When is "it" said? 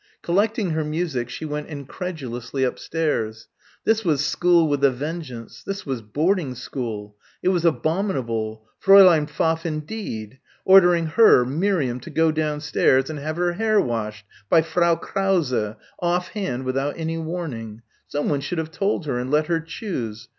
7.43-7.49